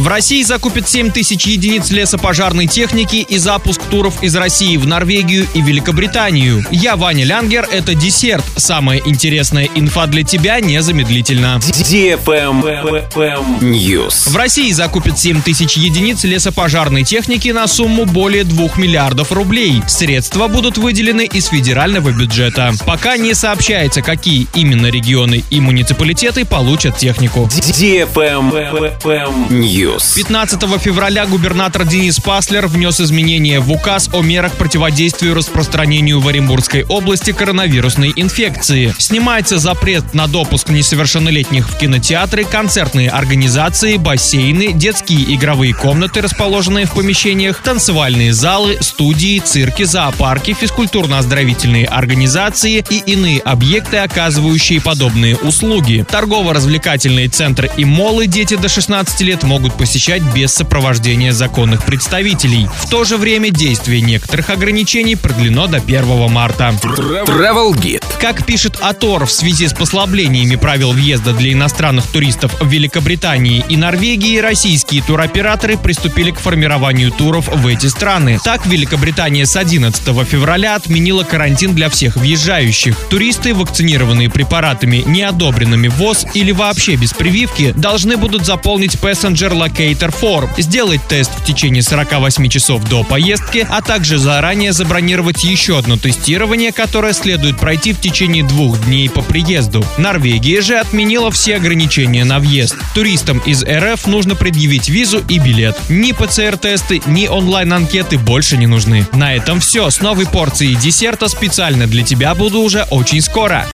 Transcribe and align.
В 0.00 0.08
России 0.08 0.42
закупят 0.42 0.88
7 0.88 1.10
тысяч 1.10 1.44
единиц 1.44 1.90
лесопожарной 1.90 2.66
техники 2.66 3.16
и 3.16 3.36
запуск 3.36 3.82
туров 3.82 4.22
из 4.22 4.34
России 4.34 4.78
в 4.78 4.86
Норвегию 4.86 5.46
и 5.52 5.60
Великобританию. 5.60 6.64
Я 6.70 6.96
Ваня 6.96 7.26
Лянгер, 7.26 7.68
это 7.70 7.94
десерт. 7.94 8.42
Самая 8.56 9.02
интересная 9.04 9.68
инфа 9.74 10.06
для 10.06 10.22
тебя 10.22 10.58
незамедлительно. 10.60 11.60
News. 13.60 14.30
В 14.30 14.36
России 14.36 14.72
закупят 14.72 15.18
7 15.18 15.42
тысяч 15.42 15.76
единиц 15.76 16.24
лесопожарной 16.24 17.04
техники 17.04 17.50
на 17.50 17.66
сумму 17.66 18.06
более 18.06 18.44
2 18.44 18.70
миллиардов 18.78 19.32
рублей. 19.32 19.82
Средства 19.86 20.48
будут 20.48 20.78
выделены 20.78 21.26
из 21.26 21.48
федерального 21.48 22.10
бюджета. 22.10 22.72
Пока 22.86 23.18
не 23.18 23.34
сообщается, 23.34 24.00
какие 24.00 24.48
именно 24.54 24.86
регионы 24.86 25.44
и 25.50 25.60
муниципалитеты 25.60 26.46
получат 26.46 26.96
технику. 26.96 27.50
News. 29.50 29.89
15 29.98 30.80
февраля 30.80 31.26
губернатор 31.26 31.84
Денис 31.84 32.20
Паслер 32.20 32.66
внес 32.68 33.00
изменения 33.00 33.58
в 33.60 33.72
указ 33.72 34.08
о 34.12 34.22
мерах 34.22 34.52
противодействия 34.52 35.32
распространению 35.32 36.20
в 36.20 36.28
Оренбургской 36.28 36.84
области 36.84 37.32
коронавирусной 37.32 38.12
инфекции. 38.14 38.94
Снимается 38.98 39.58
запрет 39.58 40.14
на 40.14 40.28
допуск 40.28 40.68
несовершеннолетних 40.68 41.68
в 41.68 41.76
кинотеатры, 41.76 42.44
концертные 42.44 43.10
организации, 43.10 43.96
бассейны, 43.96 44.72
детские 44.72 45.34
игровые 45.34 45.74
комнаты, 45.74 46.20
расположенные 46.20 46.86
в 46.86 46.92
помещениях, 46.92 47.60
танцевальные 47.62 48.32
залы, 48.32 48.78
студии, 48.80 49.40
цирки, 49.40 49.82
зоопарки, 49.82 50.52
физкультурно-оздоровительные 50.60 51.86
организации 51.86 52.84
и 52.88 52.98
иные 52.98 53.40
объекты, 53.40 53.96
оказывающие 53.96 54.80
подобные 54.80 55.36
услуги. 55.36 56.06
Торгово-развлекательные 56.08 57.28
центры 57.28 57.70
и 57.76 57.84
молы 57.84 58.26
дети 58.26 58.56
до 58.56 58.68
16 58.68 59.20
лет 59.22 59.42
могут 59.42 59.79
посещать 59.80 60.22
без 60.34 60.52
сопровождения 60.52 61.32
законных 61.32 61.86
представителей. 61.86 62.68
В 62.80 62.90
то 62.90 63.04
же 63.04 63.16
время 63.16 63.48
действие 63.48 64.02
некоторых 64.02 64.50
ограничений 64.50 65.16
продлено 65.16 65.68
до 65.68 65.78
1 65.78 66.30
марта. 66.30 66.74
Travel 66.82 67.72
Guide. 67.72 68.04
Как 68.20 68.44
пишет 68.44 68.76
Атор, 68.82 69.24
в 69.24 69.32
связи 69.32 69.66
с 69.66 69.72
послаблениями 69.72 70.56
правил 70.56 70.92
въезда 70.92 71.32
для 71.32 71.54
иностранных 71.54 72.06
туристов 72.08 72.54
в 72.60 72.66
Великобритании 72.68 73.64
и 73.70 73.78
Норвегии, 73.78 74.36
российские 74.36 75.02
туроператоры 75.02 75.78
приступили 75.78 76.30
к 76.30 76.38
формированию 76.38 77.10
туров 77.10 77.48
в 77.48 77.66
эти 77.66 77.86
страны. 77.86 78.38
Так, 78.44 78.66
Великобритания 78.66 79.46
с 79.46 79.56
11 79.56 80.02
февраля 80.28 80.74
отменила 80.74 81.24
карантин 81.24 81.74
для 81.74 81.88
всех 81.88 82.16
въезжающих. 82.16 82.98
Туристы, 83.08 83.54
вакцинированные 83.54 84.28
препаратами, 84.28 85.02
не 85.06 85.22
одобренными 85.22 85.88
ВОЗ 85.88 86.26
или 86.34 86.52
вообще 86.52 86.96
без 86.96 87.14
прививки, 87.14 87.72
должны 87.74 88.18
будут 88.18 88.44
заполнить 88.44 88.96
Passenger 88.96 89.69
Locator 89.70 90.14
Form, 90.20 90.50
сделать 90.58 91.00
тест 91.08 91.30
в 91.36 91.44
течение 91.44 91.82
48 91.82 92.48
часов 92.48 92.84
до 92.88 93.04
поездки, 93.04 93.66
а 93.68 93.80
также 93.80 94.18
заранее 94.18 94.72
забронировать 94.72 95.44
еще 95.44 95.78
одно 95.78 95.96
тестирование, 95.96 96.72
которое 96.72 97.12
следует 97.12 97.58
пройти 97.58 97.92
в 97.92 98.00
течение 98.00 98.44
двух 98.44 98.84
дней 98.84 99.08
по 99.08 99.22
приезду. 99.22 99.84
Норвегия 99.98 100.60
же 100.60 100.78
отменила 100.78 101.30
все 101.30 101.56
ограничения 101.56 102.24
на 102.24 102.38
въезд. 102.38 102.76
Туристам 102.94 103.38
из 103.38 103.64
РФ 103.64 104.06
нужно 104.06 104.34
предъявить 104.34 104.88
визу 104.88 105.22
и 105.28 105.38
билет. 105.38 105.76
Ни 105.88 106.12
ПЦР-тесты, 106.12 107.02
ни 107.06 107.28
онлайн-анкеты 107.28 108.18
больше 108.18 108.56
не 108.56 108.66
нужны. 108.66 109.06
На 109.12 109.34
этом 109.34 109.60
все. 109.60 109.90
С 109.90 110.00
новой 110.00 110.26
порцией 110.26 110.74
десерта 110.74 111.28
специально 111.28 111.86
для 111.86 112.02
тебя 112.02 112.34
буду 112.34 112.60
уже 112.60 112.86
очень 112.90 113.20
скоро. 113.20 113.66